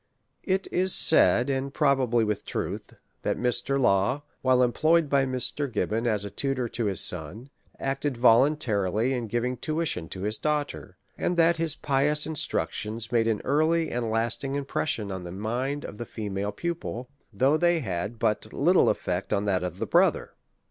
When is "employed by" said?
4.63-5.27